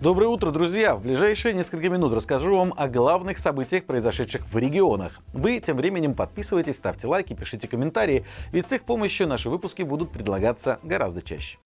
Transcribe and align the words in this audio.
Доброе 0.00 0.28
утро, 0.28 0.52
друзья! 0.52 0.94
В 0.94 1.02
ближайшие 1.02 1.54
несколько 1.54 1.88
минут 1.88 2.12
расскажу 2.12 2.56
вам 2.56 2.72
о 2.76 2.86
главных 2.86 3.36
событиях, 3.36 3.84
произошедших 3.84 4.44
в 4.44 4.56
регионах. 4.56 5.18
Вы 5.32 5.58
тем 5.58 5.76
временем 5.76 6.14
подписывайтесь, 6.14 6.76
ставьте 6.76 7.08
лайки, 7.08 7.34
пишите 7.34 7.66
комментарии, 7.66 8.24
ведь 8.52 8.68
с 8.68 8.72
их 8.72 8.84
помощью 8.84 9.26
наши 9.26 9.50
выпуски 9.50 9.82
будут 9.82 10.12
предлагаться 10.12 10.78
гораздо 10.84 11.20
чаще. 11.20 11.58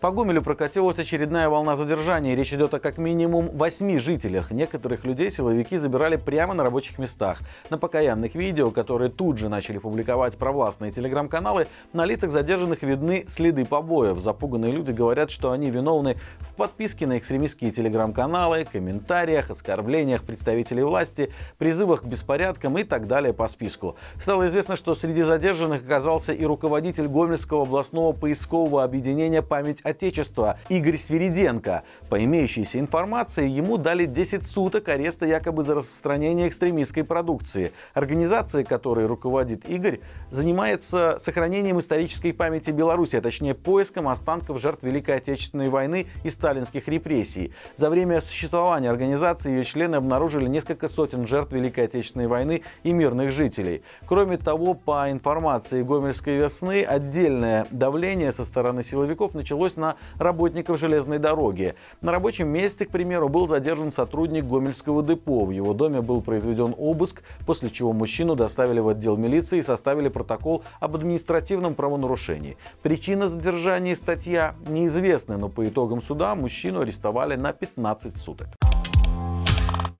По 0.00 0.12
Гомелю 0.12 0.42
прокатилась 0.42 0.96
очередная 0.96 1.48
волна 1.48 1.74
задержаний. 1.74 2.36
Речь 2.36 2.52
идет 2.52 2.72
о 2.72 2.78
как 2.78 2.98
минимум 2.98 3.48
восьми 3.48 3.98
жителях. 3.98 4.52
Некоторых 4.52 5.04
людей 5.04 5.28
силовики 5.28 5.76
забирали 5.76 6.14
прямо 6.14 6.54
на 6.54 6.62
рабочих 6.62 7.00
местах. 7.00 7.40
На 7.68 7.78
покаянных 7.78 8.36
видео, 8.36 8.70
которые 8.70 9.10
тут 9.10 9.38
же 9.38 9.48
начали 9.48 9.78
публиковать 9.78 10.38
провластные 10.38 10.92
телеграм-каналы, 10.92 11.66
на 11.92 12.04
лицах 12.04 12.30
задержанных 12.30 12.82
видны 12.82 13.24
следы 13.26 13.64
побоев. 13.64 14.20
Запуганные 14.20 14.70
люди 14.70 14.92
говорят, 14.92 15.32
что 15.32 15.50
они 15.50 15.68
виновны 15.68 16.14
в 16.38 16.54
подписке 16.54 17.08
на 17.08 17.18
экстремистские 17.18 17.72
телеграм-каналы, 17.72 18.66
комментариях, 18.70 19.50
оскорблениях 19.50 20.22
представителей 20.22 20.84
власти, 20.84 21.32
призывах 21.58 22.02
к 22.02 22.06
беспорядкам 22.06 22.78
и 22.78 22.84
так 22.84 23.08
далее 23.08 23.32
по 23.32 23.48
списку. 23.48 23.96
Стало 24.20 24.46
известно, 24.46 24.76
что 24.76 24.94
среди 24.94 25.24
задержанных 25.24 25.82
оказался 25.82 26.32
и 26.32 26.44
руководитель 26.44 27.08
Гомельского 27.08 27.62
областного 27.62 28.12
поискового 28.12 28.84
объединения 28.84 29.42
«Память 29.42 29.80
Отечества 29.88 30.58
Игорь 30.68 30.98
Свириденко. 30.98 31.82
По 32.08 32.22
имеющейся 32.22 32.78
информации, 32.78 33.48
ему 33.48 33.76
дали 33.76 34.06
10 34.06 34.46
суток 34.46 34.88
ареста 34.88 35.26
якобы 35.26 35.62
за 35.62 35.74
распространение 35.74 36.48
экстремистской 36.48 37.04
продукции. 37.04 37.72
Организация, 37.94 38.64
которой 38.64 39.06
руководит 39.06 39.68
Игорь, 39.68 40.00
занимается 40.30 41.18
сохранением 41.20 41.80
исторической 41.80 42.32
памяти 42.32 42.70
Беларуси, 42.70 43.16
а 43.16 43.20
точнее 43.20 43.54
поиском 43.54 44.08
останков 44.08 44.60
жертв 44.60 44.82
Великой 44.82 45.16
Отечественной 45.16 45.68
войны 45.68 46.06
и 46.24 46.30
сталинских 46.30 46.88
репрессий. 46.88 47.52
За 47.76 47.90
время 47.90 48.20
существования 48.20 48.90
организации 48.90 49.50
ее 49.50 49.64
члены 49.64 49.96
обнаружили 49.96 50.46
несколько 50.46 50.88
сотен 50.88 51.26
жертв 51.26 51.52
Великой 51.52 51.84
Отечественной 51.84 52.26
войны 52.26 52.62
и 52.82 52.92
мирных 52.92 53.32
жителей. 53.32 53.82
Кроме 54.06 54.36
того, 54.36 54.74
по 54.74 55.10
информации 55.10 55.82
Гомельской 55.82 56.36
весны, 56.36 56.84
отдельное 56.84 57.66
давление 57.70 58.32
со 58.32 58.44
стороны 58.44 58.82
силовиков 58.82 59.34
началось 59.34 59.76
на 59.78 59.96
работников 60.18 60.78
железной 60.78 61.18
дороги. 61.18 61.74
На 62.02 62.12
рабочем 62.12 62.48
месте, 62.48 62.84
к 62.84 62.90
примеру, 62.90 63.28
был 63.30 63.46
задержан 63.46 63.90
сотрудник 63.90 64.44
Гомельского 64.44 65.02
депо. 65.02 65.46
В 65.46 65.50
его 65.50 65.72
доме 65.72 66.02
был 66.02 66.20
произведен 66.20 66.74
обыск, 66.76 67.22
после 67.46 67.70
чего 67.70 67.92
мужчину 67.94 68.34
доставили 68.34 68.80
в 68.80 68.88
отдел 68.88 69.16
милиции 69.16 69.60
и 69.60 69.62
составили 69.62 70.08
протокол 70.08 70.62
об 70.80 70.96
административном 70.96 71.74
правонарушении. 71.74 72.58
Причина 72.82 73.28
задержания 73.28 73.94
статья 73.94 74.54
неизвестны, 74.68 75.38
но 75.38 75.48
по 75.48 75.66
итогам 75.66 76.02
суда 76.02 76.34
мужчину 76.34 76.80
арестовали 76.80 77.36
на 77.36 77.52
15 77.52 78.16
суток. 78.16 78.57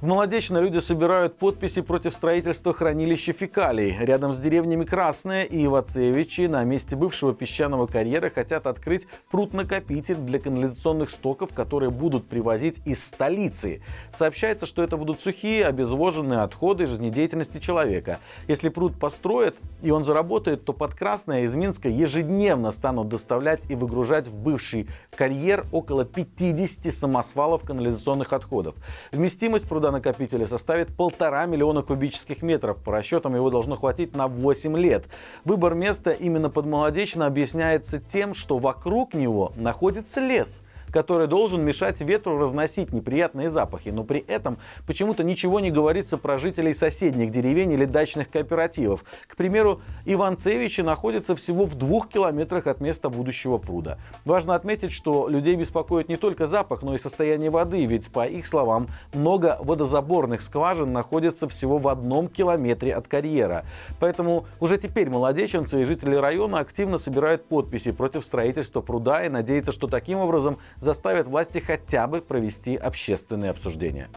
В 0.01 0.07
Молодечно 0.07 0.59
люди 0.59 0.79
собирают 0.79 1.39
подписи 1.39 1.81
против 1.81 2.15
строительства 2.15 2.73
хранилища 2.73 3.33
фекалий. 3.33 3.97
Рядом 3.99 4.33
с 4.33 4.39
деревнями 4.39 4.85
Красная 4.85 5.43
и 5.43 5.65
Ивацевичи 5.65 6.43
на 6.43 6.63
месте 6.63 6.95
бывшего 6.95 7.35
песчаного 7.35 7.89
карьера 7.89 8.31
хотят 8.31 8.69
открыть 8.69 9.09
пруд-накопитель 9.33 10.15
для 10.15 10.39
канализационных 10.39 11.11
стоков, 11.11 11.53
которые 11.53 11.91
будут 11.91 12.29
привозить 12.29 12.81
из 12.85 13.05
столицы. 13.05 13.83
Сообщается, 14.13 14.67
что 14.67 14.85
это 14.85 14.97
будут 14.97 15.21
сухие, 15.21 15.67
обезвоженные 15.67 16.43
отходы 16.43 16.87
жизнедеятельности 16.87 17.59
человека. 17.59 18.21
Если 18.47 18.69
пруд 18.69 18.97
построят 19.01 19.57
и 19.83 19.91
он 19.91 20.05
заработает, 20.05 20.65
то 20.65 20.73
под 20.73 20.95
Красное 20.95 21.43
из 21.43 21.57
Минска 21.57 21.89
ежедневно 21.89 22.71
станут 22.71 23.09
доставлять 23.09 23.69
и 23.69 23.75
выгружать 23.75 24.29
в 24.29 24.37
бывший 24.37 24.89
карьер 25.17 25.67
около 25.73 26.05
50 26.05 26.95
самосвалов 26.95 27.65
канализационных 27.65 28.33
отходов. 28.33 28.77
Вместимость 29.11 29.69
пруда 29.69 29.88
накопителя 29.91 30.47
составит 30.47 30.95
полтора 30.95 31.47
миллиона 31.47 31.83
кубических 31.83 32.43
метров. 32.43 32.79
По 32.79 32.93
расчетам 32.93 33.35
его 33.35 33.51
должно 33.51 33.77
хватить 33.77 34.15
на 34.17 34.29
8 34.29 34.77
лет. 34.77 35.05
Выбор 35.45 35.75
места 35.75 36.11
именно 36.11 36.51
под 36.51 36.67
Молодечно 36.67 37.27
объясняется 37.27 37.99
тем, 37.99 38.35
что 38.35 38.59
вокруг 38.59 39.15
него 39.15 39.53
находится 39.57 40.21
лес– 40.21 40.63
который 40.91 41.27
должен 41.27 41.65
мешать 41.65 42.01
ветру 42.01 42.39
разносить 42.39 42.93
неприятные 42.93 43.51
запахи, 43.51 43.91
но 43.91 44.05
при 44.05 44.21
этом 44.21 44.59
почему-то 44.87 45.25
ничего 45.25 45.61
не 45.61 45.71
говорится 45.71 46.19
про 46.19 46.39
жителей 46.39 46.75
соседних 46.75 47.31
деревень 47.31 47.73
или 47.73 47.85
дачных 47.85 48.31
кооперативов. 48.31 49.05
К 49.27 49.37
примеру, 49.37 49.81
Иванцевичи 50.05 50.81
находятся 50.81 51.35
всего 51.35 51.65
в 51.65 51.75
двух 51.75 52.09
километрах 52.09 52.67
от 52.67 52.81
места 52.81 53.09
будущего 53.09 53.59
пруда. 53.59 53.99
Важно 54.25 54.55
отметить, 54.55 54.93
что 54.93 55.29
людей 55.29 55.57
беспокоит 55.57 56.09
не 56.09 56.17
только 56.17 56.47
запах, 56.47 56.83
но 56.83 56.95
и 56.95 56.99
состояние 56.99 57.51
воды, 57.51 57.85
ведь, 57.85 58.11
по 58.11 58.27
их 58.27 58.47
словам, 58.47 58.89
много 59.13 59.59
водозаборных 59.61 60.43
скважин 60.43 60.93
находится 60.93 61.49
всего 61.49 61.79
в 61.79 61.89
одном 61.89 62.29
километре 62.29 62.95
от 62.95 63.09
карьера. 63.09 63.65
Поэтому 64.01 64.47
уже 64.61 64.79
теперь 64.79 65.11
молодеченцы 65.11 65.83
и 65.83 65.85
жители 65.85 66.15
района 66.15 66.61
активно 66.61 66.99
собирают 66.99 67.47
подписи 67.47 67.93
против 67.93 68.25
строительства 68.25 68.81
пруда 68.81 69.25
и 69.25 69.29
надеются, 69.29 69.73
что 69.73 69.87
таким 69.87 70.19
образом 70.19 70.59
заставят 70.81 71.27
власти 71.27 71.59
хотя 71.59 72.07
бы 72.07 72.21
провести 72.21 72.77
общественные 72.77 73.51
обсуждения. 73.51 74.11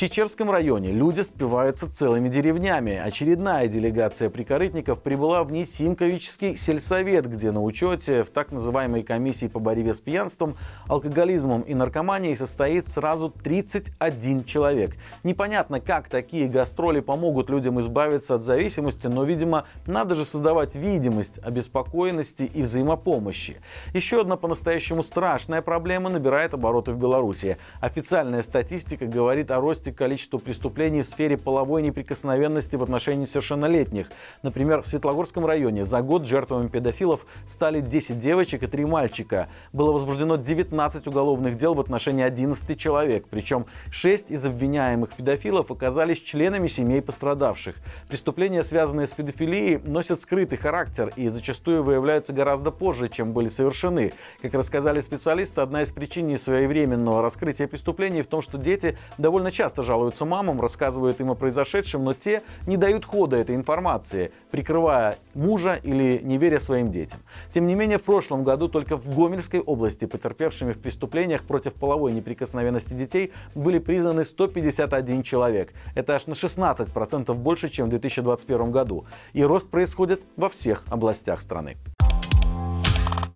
Чечерском 0.00 0.50
районе 0.50 0.92
люди 0.92 1.20
спиваются 1.20 1.86
целыми 1.86 2.30
деревнями. 2.30 2.96
Очередная 2.96 3.68
делегация 3.68 4.30
прикорытников 4.30 5.02
прибыла 5.02 5.44
в 5.44 5.52
Несимковический 5.52 6.56
сельсовет, 6.56 7.28
где 7.28 7.50
на 7.52 7.62
учете 7.62 8.22
в 8.22 8.30
так 8.30 8.50
называемой 8.50 9.02
комиссии 9.02 9.46
по 9.46 9.60
борьбе 9.60 9.92
с 9.92 10.00
пьянством, 10.00 10.54
алкоголизмом 10.88 11.60
и 11.60 11.74
наркоманией 11.74 12.34
состоит 12.34 12.88
сразу 12.88 13.28
31 13.28 14.44
человек. 14.44 14.92
Непонятно, 15.22 15.80
как 15.80 16.08
такие 16.08 16.48
гастроли 16.48 17.00
помогут 17.00 17.50
людям 17.50 17.78
избавиться 17.80 18.36
от 18.36 18.40
зависимости, 18.40 19.06
но, 19.06 19.24
видимо, 19.24 19.66
надо 19.84 20.14
же 20.14 20.24
создавать 20.24 20.76
видимость 20.76 21.38
обеспокоенности 21.42 22.44
и 22.44 22.62
взаимопомощи. 22.62 23.58
Еще 23.92 24.22
одна 24.22 24.38
по-настоящему 24.38 25.02
страшная 25.02 25.60
проблема 25.60 26.08
набирает 26.08 26.54
обороты 26.54 26.92
в 26.92 26.96
Беларуси. 26.96 27.58
Официальная 27.82 28.42
статистика 28.42 29.04
говорит 29.04 29.50
о 29.50 29.60
росте 29.60 29.89
росте 29.90 29.92
количества 29.92 30.38
преступлений 30.38 31.02
в 31.02 31.06
сфере 31.06 31.36
половой 31.36 31.82
неприкосновенности 31.82 32.76
в 32.76 32.82
отношении 32.82 33.26
совершеннолетних. 33.26 34.08
Например, 34.42 34.82
в 34.82 34.86
Светлогорском 34.86 35.46
районе 35.46 35.84
за 35.84 36.02
год 36.02 36.26
жертвами 36.26 36.68
педофилов 36.68 37.26
стали 37.48 37.80
10 37.80 38.18
девочек 38.18 38.62
и 38.62 38.66
3 38.66 38.84
мальчика. 38.86 39.48
Было 39.72 39.92
возбуждено 39.92 40.36
19 40.36 41.06
уголовных 41.06 41.56
дел 41.56 41.74
в 41.74 41.80
отношении 41.80 42.24
11 42.24 42.78
человек. 42.78 43.26
Причем 43.30 43.66
6 43.90 44.30
из 44.30 44.44
обвиняемых 44.44 45.10
педофилов 45.10 45.70
оказались 45.70 46.20
членами 46.20 46.68
семей 46.68 47.02
пострадавших. 47.02 47.76
Преступления, 48.08 48.62
связанные 48.62 49.06
с 49.06 49.12
педофилией, 49.12 49.78
носят 49.78 50.22
скрытый 50.22 50.58
характер 50.58 51.12
и 51.16 51.28
зачастую 51.28 51.82
выявляются 51.82 52.32
гораздо 52.32 52.70
позже, 52.70 53.08
чем 53.08 53.32
были 53.32 53.48
совершены. 53.48 54.12
Как 54.42 54.54
рассказали 54.54 55.00
специалисты, 55.00 55.60
одна 55.60 55.82
из 55.82 55.90
причин 55.90 56.28
несвоевременного 56.28 57.22
раскрытия 57.22 57.66
преступлений 57.66 58.22
в 58.22 58.26
том, 58.26 58.42
что 58.42 58.58
дети 58.58 58.96
довольно 59.18 59.50
часто 59.50 59.79
часто 59.80 59.82
жалуются 59.82 60.24
мамам, 60.24 60.60
рассказывают 60.60 61.20
им 61.20 61.30
о 61.30 61.34
произошедшем, 61.34 62.04
но 62.04 62.14
те 62.14 62.42
не 62.66 62.76
дают 62.76 63.04
хода 63.04 63.36
этой 63.36 63.54
информации, 63.54 64.30
прикрывая 64.50 65.16
мужа 65.34 65.80
или 65.82 66.20
не 66.22 66.38
веря 66.38 66.60
своим 66.60 66.90
детям. 66.90 67.18
Тем 67.52 67.66
не 67.66 67.74
менее, 67.74 67.98
в 67.98 68.02
прошлом 68.02 68.44
году 68.44 68.68
только 68.68 68.96
в 68.96 69.14
Гомельской 69.14 69.60
области 69.60 70.06
потерпевшими 70.06 70.72
в 70.72 70.78
преступлениях 70.78 71.44
против 71.44 71.74
половой 71.74 72.12
неприкосновенности 72.12 72.94
детей 72.94 73.32
были 73.54 73.78
признаны 73.78 74.24
151 74.24 75.22
человек. 75.22 75.72
Это 75.94 76.14
аж 76.14 76.26
на 76.26 76.34
16% 76.34 77.34
больше, 77.34 77.68
чем 77.68 77.86
в 77.86 77.90
2021 77.90 78.70
году. 78.70 79.04
И 79.32 79.42
рост 79.42 79.70
происходит 79.70 80.20
во 80.36 80.48
всех 80.48 80.84
областях 80.90 81.40
страны. 81.40 81.76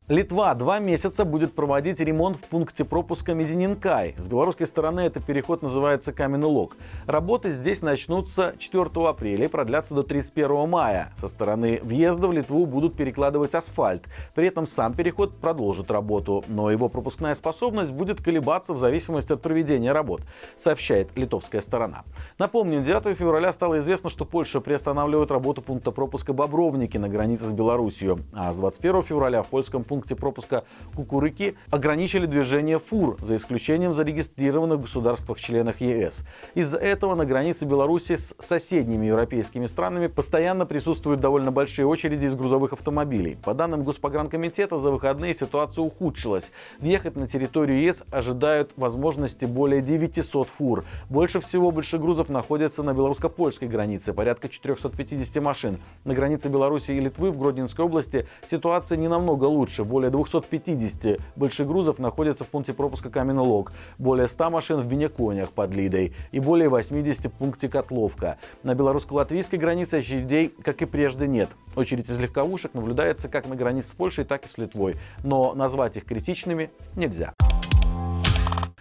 Литва 0.08 0.52
два 0.52 0.80
месяца 0.80 1.24
будет 1.24 1.54
проводить 1.54 1.98
ремонт 1.98 2.36
в 2.36 2.42
пункте 2.42 2.84
пропуска 2.84 3.32
Медининкай. 3.32 4.14
С 4.18 4.26
белорусской 4.26 4.66
стороны 4.66 5.00
этот 5.00 5.24
переход 5.24 5.62
называется 5.62 6.12
Каменный 6.12 6.46
Лог. 6.46 6.76
Работы 7.06 7.52
здесь 7.52 7.80
начнутся 7.80 8.54
4 8.58 8.90
апреля 9.08 9.46
и 9.46 9.48
продлятся 9.48 9.94
до 9.94 10.02
31 10.02 10.68
мая. 10.68 11.14
Со 11.18 11.26
стороны 11.26 11.80
въезда 11.82 12.28
в 12.28 12.32
Литву 12.32 12.66
будут 12.66 12.98
перекладывать 12.98 13.54
асфальт. 13.54 14.04
При 14.34 14.46
этом 14.46 14.66
сам 14.66 14.92
переход 14.92 15.38
продолжит 15.38 15.90
работу, 15.90 16.44
но 16.48 16.70
его 16.70 16.90
пропускная 16.90 17.34
способность 17.34 17.90
будет 17.90 18.22
колебаться 18.22 18.74
в 18.74 18.78
зависимости 18.78 19.32
от 19.32 19.40
проведения 19.40 19.92
работ, 19.92 20.20
сообщает 20.58 21.16
литовская 21.16 21.62
сторона. 21.62 22.02
Напомним, 22.38 22.84
9 22.84 23.16
февраля 23.16 23.54
стало 23.54 23.78
известно, 23.78 24.10
что 24.10 24.26
Польша 24.26 24.60
приостанавливает 24.60 25.30
работу 25.30 25.62
пункта 25.62 25.92
пропуска 25.92 26.34
Бобровники 26.34 26.98
на 26.98 27.08
границе 27.08 27.44
с 27.44 27.52
Беларусью, 27.52 28.18
а 28.34 28.52
с 28.52 28.58
21 28.58 29.02
февраля 29.02 29.40
в 29.40 29.46
польском 29.46 29.82
пункте 29.82 29.93
пункте 29.94 30.16
пропуска 30.16 30.64
Кукурыки 30.96 31.54
ограничили 31.70 32.26
движение 32.26 32.80
фур, 32.80 33.16
за 33.22 33.36
исключением 33.36 33.94
зарегистрированных 33.94 34.80
в 34.80 34.82
государствах-членах 34.82 35.80
ЕС. 35.80 36.24
Из-за 36.56 36.78
этого 36.78 37.14
на 37.14 37.24
границе 37.24 37.64
Беларуси 37.64 38.16
с 38.16 38.34
соседними 38.40 39.06
европейскими 39.06 39.66
странами 39.66 40.08
постоянно 40.08 40.66
присутствуют 40.66 41.20
довольно 41.20 41.52
большие 41.52 41.86
очереди 41.86 42.26
из 42.26 42.34
грузовых 42.34 42.72
автомобилей. 42.72 43.36
По 43.44 43.54
данным 43.54 43.84
Госпогранкомитета, 43.84 44.78
за 44.78 44.90
выходные 44.90 45.32
ситуация 45.32 45.82
ухудшилась. 45.82 46.50
Въехать 46.80 47.14
на 47.14 47.28
территорию 47.28 47.80
ЕС 47.80 48.02
ожидают 48.10 48.72
возможности 48.76 49.44
более 49.44 49.80
900 49.80 50.48
фур. 50.48 50.84
Больше 51.08 51.38
всего 51.38 51.70
большегрузов 51.70 52.30
находятся 52.30 52.82
на 52.82 52.94
белорусско-польской 52.94 53.68
границе, 53.68 54.12
порядка 54.12 54.48
450 54.48 55.40
машин. 55.40 55.78
На 56.02 56.14
границе 56.14 56.48
Беларуси 56.48 56.90
и 56.90 56.98
Литвы 56.98 57.30
в 57.30 57.38
Гродненской 57.38 57.84
области 57.84 58.26
ситуация 58.50 58.98
не 58.98 59.06
намного 59.06 59.44
лучше. 59.44 59.83
Более 59.84 60.10
250 60.10 61.20
большегрузов 61.36 61.98
находятся 61.98 62.44
в 62.44 62.48
пункте 62.48 62.72
пропуска 62.72 63.10
Каменный 63.10 63.42
Лог, 63.42 63.72
более 63.98 64.28
100 64.28 64.50
машин 64.50 64.80
в 64.80 64.86
Бенеконях 64.86 65.50
под 65.50 65.72
Лидой 65.74 66.14
и 66.32 66.40
более 66.40 66.68
80 66.68 67.26
в 67.26 67.30
пункте 67.30 67.68
Котловка. 67.68 68.38
На 68.62 68.74
белорусско-латвийской 68.74 69.56
границе 69.56 69.96
очередей, 69.96 70.48
как 70.62 70.82
и 70.82 70.86
прежде, 70.86 71.26
нет. 71.26 71.50
Очередь 71.76 72.08
из 72.08 72.18
легковушек 72.18 72.74
наблюдается 72.74 73.28
как 73.28 73.46
на 73.46 73.56
границе 73.56 73.90
с 73.90 73.92
Польшей, 73.92 74.24
так 74.24 74.44
и 74.46 74.48
с 74.48 74.58
Литвой. 74.58 74.96
Но 75.22 75.54
назвать 75.54 75.96
их 75.96 76.04
критичными 76.04 76.70
нельзя. 76.96 77.34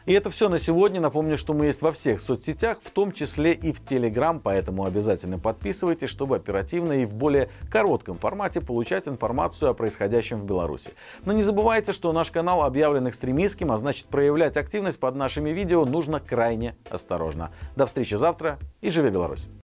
И 0.06 0.14
это 0.14 0.30
все 0.30 0.50
на 0.50 0.60
сегодня. 0.60 1.00
Напомню, 1.00 1.38
что 1.38 1.54
мы 1.54 1.68
есть 1.68 1.82
во 1.82 1.92
всех 1.92 2.20
соцсетях, 2.20 2.80
в 2.82 2.90
том 2.90 3.12
числе 3.12 3.54
и 3.54 3.72
в 3.72 3.84
Телеграм, 3.84 4.40
поэтому 4.40 4.86
обязательно 4.86 5.40
подписывайтесь, 5.40 6.10
чтобы 6.10 6.36
оперативно 6.36 6.94
и 6.94 7.06
в 7.06 7.14
более 7.14 7.50
коротком 7.72 8.18
формате 8.18 8.60
получать 8.60 9.08
информацию 9.08 9.72
о 9.72 9.74
происходящем 9.74 10.42
в 10.42 10.46
Беларуси. 10.46 10.92
Но 11.26 11.32
не 11.32 11.44
забывайте, 11.44 11.94
что 11.94 12.12
наш 12.12 12.32
канал 12.32 12.64
объявлен 12.64 13.08
экстремистским, 13.08 13.72
а 13.72 13.78
значит 13.78 14.08
проявлять 14.08 14.58
активность 14.58 15.00
под 15.00 15.16
нашими 15.16 15.52
видео 15.52 15.86
нужно 15.86 16.20
крайне 16.20 16.76
осторожно. 16.90 17.52
До 17.76 17.86
встречи 17.86 18.16
завтра 18.16 18.60
и 18.82 18.90
живи 18.90 19.10
Беларусь! 19.10 19.48